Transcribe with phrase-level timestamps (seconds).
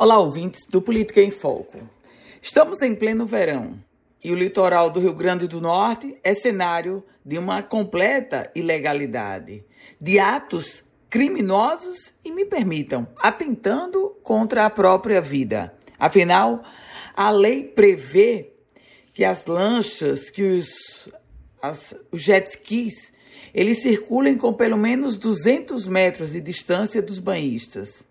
[0.00, 1.80] Olá, ouvintes do Política em Foco.
[2.40, 3.76] Estamos em pleno verão
[4.22, 9.64] e o litoral do Rio Grande do Norte é cenário de uma completa ilegalidade,
[10.00, 15.74] de atos criminosos e, me permitam, atentando contra a própria vida.
[15.98, 16.62] Afinal,
[17.12, 18.52] a lei prevê
[19.12, 21.08] que as lanchas, que os,
[21.60, 23.12] as, os jet skis,
[23.52, 28.06] eles circulem com pelo menos 200 metros de distância dos banhistas.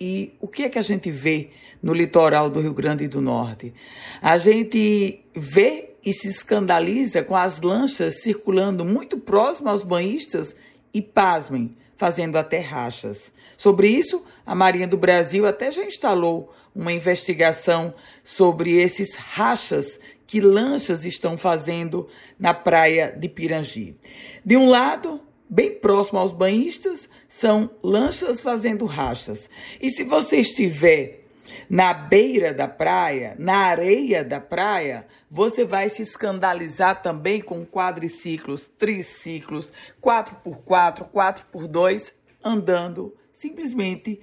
[0.00, 1.50] E o que é que a gente vê
[1.82, 3.72] no litoral do Rio Grande do Norte?
[4.20, 10.54] A gente vê e se escandaliza com as lanchas circulando muito próximo aos banhistas
[10.94, 13.32] e, pasmem, fazendo até rachas.
[13.56, 20.40] Sobre isso, a Marinha do Brasil até já instalou uma investigação sobre esses rachas que
[20.40, 22.08] lanchas estão fazendo
[22.38, 23.96] na praia de Pirangi.
[24.44, 29.50] De um lado, bem próximo aos banhistas, são lanchas fazendo rachas.
[29.78, 31.20] E se você estiver
[31.68, 38.70] na beira da praia, na areia da praia, você vai se escandalizar também com quadriciclos,
[38.78, 39.70] triciclos,
[40.02, 42.10] 4x4, 4x2
[42.42, 44.18] andando simplesmente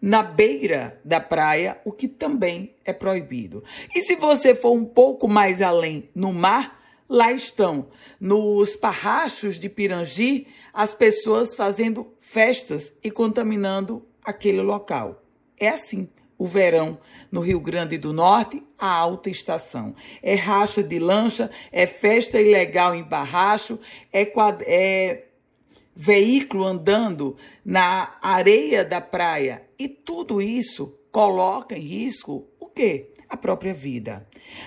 [0.00, 3.64] na beira da praia, o que também é proibido.
[3.94, 6.77] E se você for um pouco mais além no mar,
[7.08, 7.88] Lá estão,
[8.20, 15.22] nos parrachos de Pirangi, as pessoas fazendo festas e contaminando aquele local.
[15.56, 16.98] É assim o verão
[17.32, 19.94] no Rio Grande do Norte, a alta estação.
[20.22, 23.78] É racha de lancha, é festa ilegal em barracho,
[24.12, 24.30] é,
[24.66, 25.24] é
[25.96, 29.64] veículo andando na areia da praia.
[29.78, 33.12] E tudo isso coloca em risco o quê?
[33.28, 34.26] A própria vida.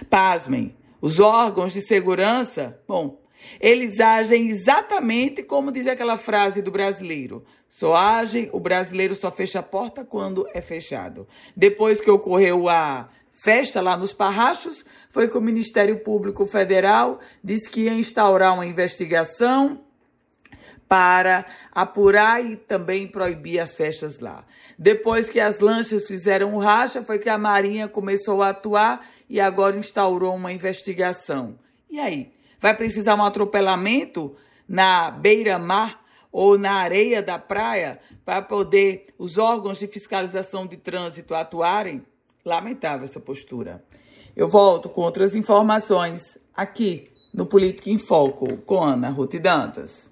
[0.09, 3.19] Pasmem, os órgãos de segurança, bom,
[3.59, 7.43] eles agem exatamente como diz aquela frase do brasileiro.
[7.69, 11.27] Só age, o brasileiro só fecha a porta quando é fechado.
[11.55, 17.69] Depois que ocorreu a festa lá nos Parrachos, foi que o Ministério Público Federal disse
[17.69, 19.83] que ia instaurar uma investigação
[20.87, 24.45] para apurar e também proibir as festas lá.
[24.77, 29.39] Depois que as lanchas fizeram o racha, foi que a Marinha começou a atuar e
[29.39, 31.57] agora instaurou uma investigação.
[31.89, 32.33] E aí?
[32.59, 34.35] Vai precisar um atropelamento
[34.67, 41.33] na beira-mar ou na areia da praia para poder os órgãos de fiscalização de trânsito
[41.33, 42.05] atuarem?
[42.43, 43.81] Lamentável essa postura.
[44.35, 50.10] Eu volto com outras informações aqui no Política em Foco com Ana Ruth Dantas.